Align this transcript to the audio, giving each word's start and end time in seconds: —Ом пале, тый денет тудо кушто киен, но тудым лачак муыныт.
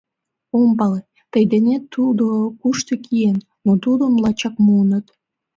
—Ом 0.59 0.69
пале, 0.77 1.01
тый 1.31 1.43
денет 1.51 1.83
тудо 1.93 2.25
кушто 2.61 2.93
киен, 3.03 3.37
но 3.65 3.71
тудым 3.83 4.13
лачак 4.23 4.55
муыныт. 4.65 5.05